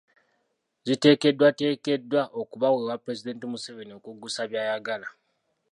Ziteekeddwateekeddwa 0.85 2.21
okubaweebwa 2.41 2.95
Pulezidenti 3.01 3.45
Museveni 3.51 3.93
okuggusa 3.95 4.41
by’ayagala. 4.49 5.07